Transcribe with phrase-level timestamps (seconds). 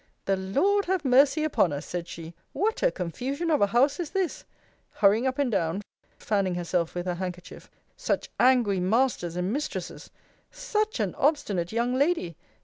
[0.25, 1.85] The Lord have mercy upon us!
[1.85, 2.33] said she.
[2.53, 4.45] What a confusion of a house is this!
[4.95, 5.83] [hurrying up and down,
[6.17, 10.09] fanning herself with her handkerchief,] Such angry masters and mistresses!
[10.49, 12.35] such an obstinate young lady!